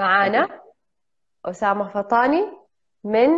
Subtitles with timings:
[0.00, 0.48] معانا
[1.44, 2.44] أسامة فطاني
[3.04, 3.28] من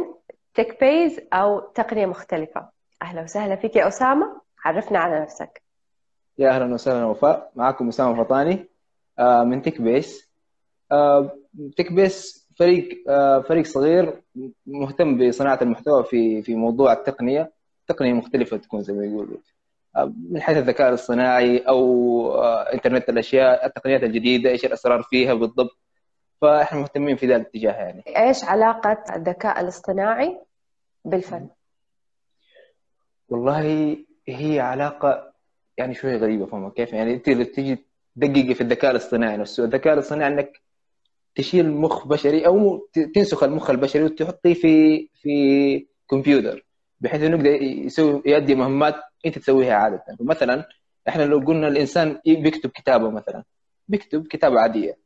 [0.55, 2.69] تك بيس أو تقنية مختلفة.
[3.03, 4.41] أهلا وسهلا فيك يا أسامة.
[4.65, 5.63] عرفنا على نفسك.
[6.39, 8.67] يا أهلا وسهلا وفاء معكم أسامة فطاني
[9.19, 10.31] آه، من تك بيس
[10.93, 11.31] آه،
[11.77, 14.23] تك بيس فريق آه، فريق صغير
[14.67, 17.53] مهتم بصناعة المحتوى في في موضوع التقنية.
[17.87, 19.37] تقنية مختلفة تكون زي ما يقولوا.
[20.31, 25.82] من حيث الذكاء الاصطناعي أو إنترنت الأشياء التقنيات الجديدة إيش الأسرار فيها بالضبط.
[26.43, 28.03] فاحنا مهتمين في ذا الاتجاه يعني.
[28.17, 30.41] إيش علاقة الذكاء الاصطناعي
[31.05, 31.49] بالفن؟
[33.29, 33.97] والله
[34.29, 35.33] هي علاقة
[35.79, 37.87] يعني شوية غريبة فاهمه كيف يعني أنت إذا تيجي
[38.17, 40.61] تدققي في الذكاء الاصطناعي نفسه الذكاء الاصطناعي إنك
[41.35, 46.67] تشيل مخ بشري أو تنسخ المخ البشري وتحطيه في في كمبيوتر
[47.01, 48.95] بحيث إنه يقدر يسوي يؤدي مهمات
[49.27, 50.05] أنت تسويها عادة.
[50.21, 50.69] مثلا
[51.09, 53.45] إحنا لو قلنا الإنسان بيكتب كتابة مثلا
[53.89, 55.03] بيكتب كتابة عادية.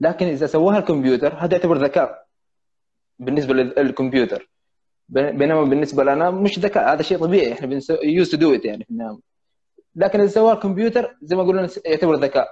[0.00, 2.26] لكن إذا سواها الكمبيوتر هذا يعتبر ذكاء
[3.18, 4.50] بالنسبة للكمبيوتر.
[5.08, 7.52] بين- بينما بالنسبة لنا مش ذكاء هذا شيء طبيعي.
[7.52, 8.86] إحنا used to do it يعني.
[8.90, 9.18] النهايه
[9.94, 12.48] لكن إذا سواها الكمبيوتر زي ما قلنا يعتبر ذكاء.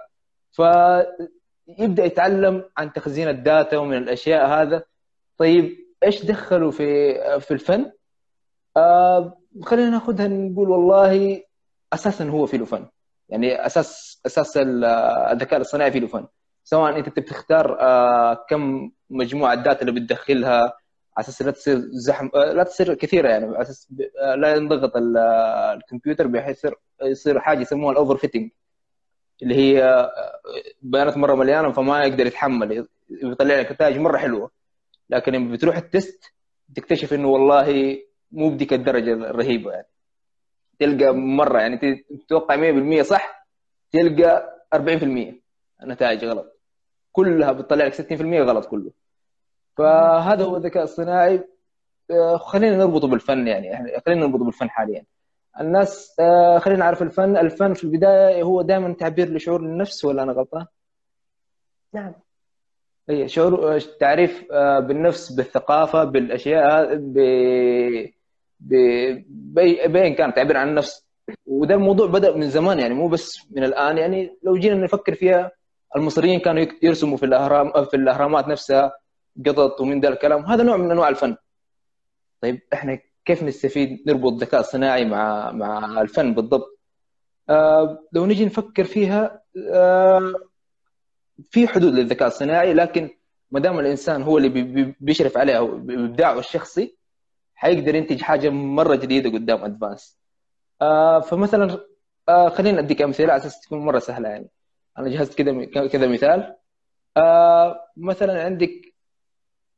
[0.52, 4.82] فيبدا يتعلم عن تخزين ال data ومن الأشياء هذا.
[5.38, 7.92] طيب إيش دخلوا في في الفن؟
[8.76, 11.42] آه خلينا ناخذها نقول والله
[11.92, 12.86] أساسا هو في له فن
[13.28, 14.84] يعني أساس أساس ال-
[15.32, 16.26] الذكاء الاصطناعي في له فن
[16.64, 20.60] سواء انت تختار آه كم مجموعة data اللي بتدخلها
[21.16, 23.88] على أساس لا تصير زحم آه، لا تصير كثيرة يعني على أساس
[24.22, 25.16] آه، لا ينضغط ال-
[25.76, 26.66] الكمبيوتر بحيث
[27.02, 28.50] يصير حاجة يسموها ال overfitting
[29.42, 30.10] اللي هي
[30.82, 34.50] بيانات مرة مليانة فما يقدر يتحمل يطلع لك نتائج مرة حلوة.
[35.10, 36.24] لكن لما بتروح ال test
[36.76, 37.98] تكتشف إنه والله
[38.32, 39.86] مو بديك الدرجة الرهيبة يعني.
[40.78, 43.46] تلقى مرة يعني تتوقع 100% صح
[43.92, 45.42] تلقى 40%
[45.84, 46.53] نتائج غلط.
[47.14, 48.90] كلها بتطلع لك 60% غلط كله.
[49.76, 51.44] فهذا هو الذكاء الصناعي.
[52.10, 54.00] آه، خلينا نربطه بالفن يعني.
[54.06, 55.04] خلينا نربطه بالفن حاليا.
[55.60, 57.36] الناس آه، خلينا نعرف الفن.
[57.36, 60.66] الفن في البداية هو دائما تعبير لشعور النفس ولا أنا غلطان؟
[61.92, 62.12] نعم.
[63.10, 67.18] إي شعور تعريف آه، بالنفس بالثقافة بالأشياء ب
[68.60, 68.74] ب
[69.54, 71.04] بأي- باين كان تعبير عن النفس.
[71.46, 74.38] وده الموضوع بدأ من زمان يعني مو بس من الآن يعني.
[74.42, 75.50] لو جينا نفكر فيها
[75.96, 78.92] المصريين كانوا يرسموا في الاهرام في الأهرامات نفسها
[79.46, 81.36] قطط ومن ذا الكلام هذا نوع من أنواع الفن.
[82.40, 86.78] طيب إحنا كيف نستفيد نربط الذكاء الصناعي مع مع الفن بالضبط؟
[87.48, 90.32] آه لو نجي نفكر فيها آه
[91.50, 93.10] في حدود للذكاء الصناعي لكن
[93.50, 96.96] ما دام الإنسان هو اللي بي- بي- بيشرف عليها بإبداعه الشخصي
[97.54, 100.18] حيقدر ينتج حاجة مرة جديدة قدام ادفانس
[100.82, 101.78] آه فمثلا
[102.28, 104.48] آه خلينا أديك أمثلة على أساس تكون مرة سهلة يعني.
[104.98, 106.56] أنا جهزت كذا كذا مثال.
[107.16, 108.94] آه مثلا عندك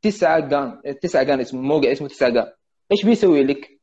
[0.03, 2.53] تسعة جان تسعة جان اسمه موقع اسمه تسعة جان.
[2.93, 3.81] إيش بيسوي لك؟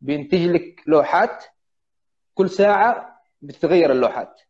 [0.00, 1.44] بينتج لك لوحات.
[2.34, 4.40] كل ساعة بتتغير اللوحات.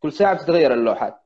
[0.00, 1.20] كل ساعة بتتغير اللوحات.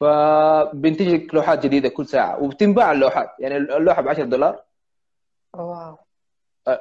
[0.00, 3.30] فبينتج لك لوحات جديدة كل ساعة وبتنباع اللوحات.
[3.38, 4.64] يعني اللوحة ب 10 دولار.
[5.54, 5.98] wow.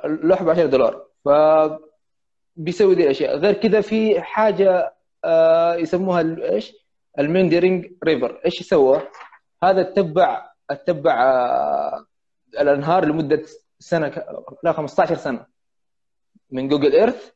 [0.06, 1.06] اللوحة ب 10 دولار.
[1.26, 1.30] ف
[2.56, 3.38] بيسوي دي الأشياء.
[3.38, 4.94] غير كذا في حاجة آه،
[5.80, 6.74] يسموها ال- إيش؟
[7.20, 9.02] ال meandering river إيش يسوى؟
[9.64, 12.06] هذا تتبع تتبع آه،
[12.60, 13.42] الأنهار لمدة
[13.80, 14.26] سنة ك-
[14.64, 15.46] لا 15 سنة
[16.52, 17.32] من جوجل إيرث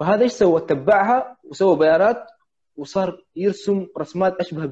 [0.00, 2.26] فهذا إيش سوى؟ تبعها وسوى بيانات
[2.76, 4.66] وصار يرسم رسمات أشبه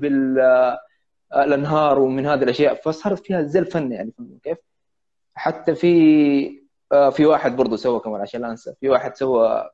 [1.33, 4.59] بالانهار ومن هذه الأشياء فصارت فيها زي الفن يعني كيف؟
[5.35, 6.61] حتى في
[6.93, 9.71] آه، في واحد برضه سوى كمان عشان لا أنسى في واحد سوى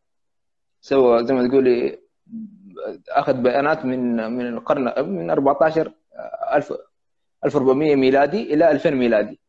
[0.81, 1.99] سوى زي ما تقولي
[3.11, 5.93] أخذ بيانات من من القرن من 14
[6.55, 6.73] 1000
[7.45, 9.41] 1400 ميلادي إلى 2000 ميلادي.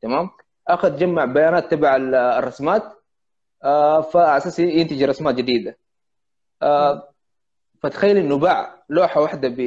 [0.00, 0.30] تمام؟
[0.68, 2.82] أخذ جمع بيانات تبع ال- الرسمات
[3.64, 5.78] آه، فعلى أساس ينتج رسمات جديدة.
[6.62, 7.08] آه،
[7.82, 9.60] فتخيل إنه باع لوحة واحدة ب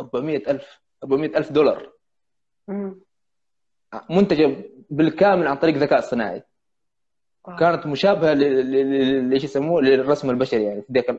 [0.00, 1.92] 400000 400000 دولار.
[4.10, 4.56] منتجة
[4.90, 6.42] بالكامل عن طريق ذكاء اصطناعي.
[7.44, 7.56] واو.
[7.56, 11.18] كانت مشابهة ل- ل- ل- ليش يسموه؟ للرسم البشري يعني في ذاك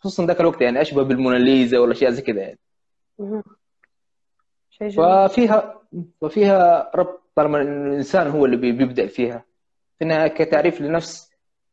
[0.00, 2.58] خصوصا ذاك الوقت يعني أشبه بالموناليزا ولا أشياء زي كذا يعني.
[4.70, 5.28] شيء جميل.
[5.28, 5.80] ففيها
[6.20, 9.44] ففيها ربط طالما الإنسان هو اللي بي- بيبدع فيها.
[9.98, 11.30] في النهايه كتعريف لنفس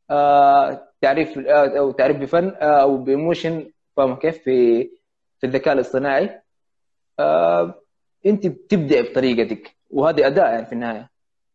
[0.10, 4.84] آه، تعريف آه، أو تعريف بفن آه، أو ب emotion فاهم كيف؟ في
[5.40, 6.42] في الذكاء الاصطناعي.
[7.20, 7.82] آه،
[8.26, 11.10] أنت بتبدع بطريقتك وهذه أداة يعني في النهاية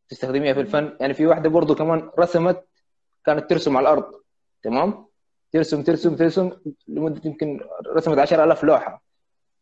[0.09, 0.97] تستخدميها في الفن.
[1.01, 2.65] يعني في واحدة برضو كمان رسمت
[3.27, 4.13] كانت ترسم على الأرض
[4.63, 5.07] تمام؟
[5.53, 6.51] ترسم ترسم ترسم
[6.89, 9.03] لمدة يمكن رسمت 10000 لوحة.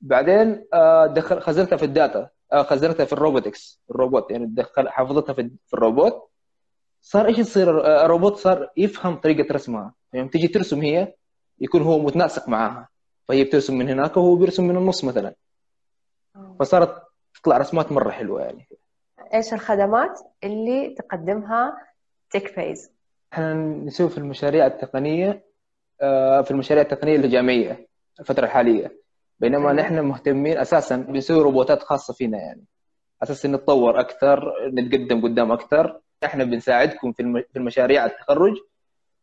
[0.00, 2.28] بعدين آه، دخل خزنتها في ال data.
[2.52, 3.80] آه، خزنتها في ال robotics.
[3.90, 6.28] الروبوت يعني دخل حفظتها في الروبوت.
[7.02, 9.94] صار إيش يصير؟ آه، الروبوت صار يفهم طريقة رسمها.
[10.12, 11.14] يعني تيجي ترسم هي
[11.60, 12.88] يكون هو متناسق معاها.
[13.28, 15.34] فهي بترسم من هناك وهو بيرسم من النص مثلا.
[16.60, 17.02] فصارت
[17.34, 18.68] تطلع رسمات مرة حلوة يعني.
[19.34, 21.76] إيش الخدمات اللي تقدمها
[22.30, 22.90] تك بيس
[23.32, 25.47] إحنا نسوي في المشاريع التقنية
[26.42, 27.88] في المشاريع التقنية الجامعية
[28.20, 28.98] الفترة الحالية.
[29.40, 29.72] بينما أيوة.
[29.72, 32.64] نحن مهتمين أساسا بنسوي روبوتات خاصة فينا يعني.
[33.22, 36.00] أساس نتطور أكثر نتقدم قدام أكثر.
[36.24, 38.54] إحنا بنساعدكم في الم- في المشاريع التخرج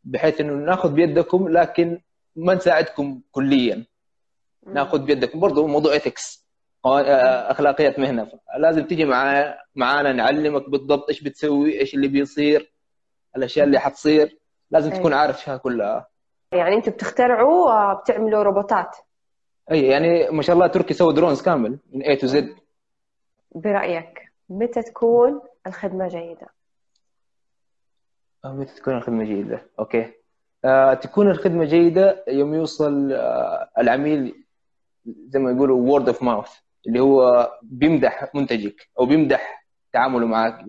[0.03, 2.01] بحيث إنه ناخذ بيدكم لكن
[2.35, 3.85] ما نساعدكم كليا.
[4.67, 5.39] ناخذ بيدكم.
[5.39, 6.45] برضه موضوع إيثكس.
[6.85, 8.27] أخلاقيات مهنة.
[8.59, 12.73] لازم تيجي مع معانا نعلمك بالضبط إيش بتسوي إيش اللي بيصير
[13.37, 14.37] الأشياء اللي حتصير.
[14.71, 14.99] لازم أيوة.
[14.99, 16.07] تكون عارف فيها كلها.
[16.55, 18.97] يعني أنتم بتخترعوا آه، بتعملوا روبوتات.
[19.71, 22.55] أي يعني ما شاء الله تركي سوى drones كامل من A to Z
[23.55, 26.47] برأيك متى تكون الخدمة جيدة؟
[28.45, 30.11] متى تكون الخدمة جيدة؟ okay.
[30.65, 34.45] آه تكون الخدمة جيدة يوم يوصل آه العميل
[35.05, 36.51] زي ما يقولوا word of mouth
[36.87, 40.65] اللي هو بيمدح منتجك أو بيمدح تعامله معك.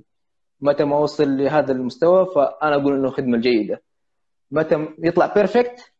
[0.61, 3.83] متى ما وصل لهذا المستوى فأنا أقول إنه خدمة جيدة.
[4.51, 5.93] متى يطلع perfect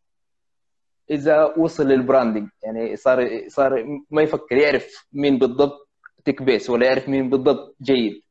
[1.11, 5.89] إذا وصل لل branding يعني صار صار ما يفكر يعرف مين بالضبط
[6.25, 8.23] تيك بيز ولا يعرف مين بالضبط جيد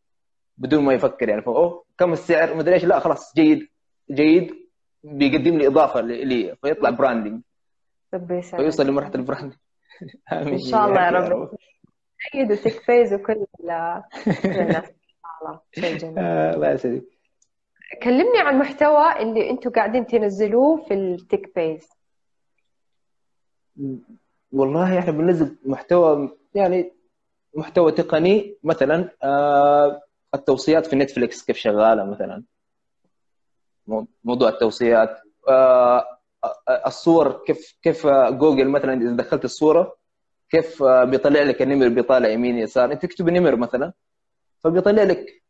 [0.57, 1.41] بدون ما يفكر يعني.
[1.41, 2.85] فأوه كم السعر؟ ما أدري إيش.
[2.85, 3.67] لا خلاص جيد
[4.11, 4.53] جيد
[5.03, 6.55] بيقدم لي إضافة لي.
[6.61, 7.41] فيطلع branding
[8.57, 9.53] فيوصل لمرحلة ال branding
[10.31, 11.49] إن شاء الله يا رب.
[12.35, 14.03] جيد وتيك بيز وكل ال-
[14.43, 15.59] كل الناس إن شاء الله.
[15.79, 16.19] شيء جميل.
[16.19, 17.03] آه، الله يسعدك.
[18.03, 21.89] كلمني عن المحتوى اللي أنتم قاعدين تنزلوه في التيك بيز.
[24.51, 26.91] والله إحنا بننزل محتوى يعني
[27.55, 30.01] محتوى تقني مثلا آه،
[30.35, 32.43] التوصيات في نتفليكس كيف شغالة مثلا.
[33.87, 36.05] مو- موضوع التوصيات آه،
[36.43, 39.95] آه، الصور كيف كيف جوجل مثلا إذا دخلت الصورة
[40.49, 42.91] كيف بيطلع لك النمر بيطالع يمين يسار.
[42.91, 43.93] إنت تكتب نمر مثلا
[44.63, 45.43] فبيطلع لك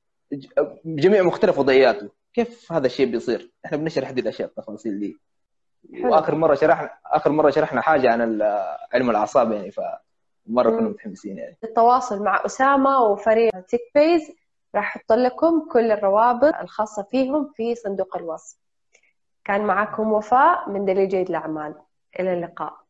[0.85, 2.09] جميع مختلف وضعياته.
[2.35, 5.17] كيف هذا الشيء بيصير؟ إحنا بنشرح دي الأشياء التفاصيل دي.
[5.93, 6.11] حلو.
[6.11, 8.41] وآخر مرة شرحنا آخر مرة شرحنا حاجة عن
[8.93, 10.89] علم الأعصاب يعني فمره كنا.
[10.89, 11.57] متحمسين يعني.
[11.63, 14.31] التواصل مع أسامة وفريق تيك بيز
[14.75, 18.57] راح أحط لكم كل الروابط الخاصة فيهم في صندوق الوصف.
[19.45, 21.75] كان معكم وفاء من دليل جيد الأعمال.
[22.19, 22.84] إلى اللقاء.